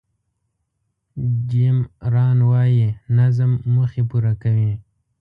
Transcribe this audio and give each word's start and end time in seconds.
جیم 1.49 1.77
ران 2.13 2.39
وایي 2.49 2.85
نظم 3.17 3.51
موخې 3.73 4.03
پوره 4.09 4.33
کوي. 4.41 4.71